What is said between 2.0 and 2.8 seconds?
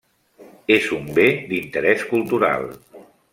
cultural.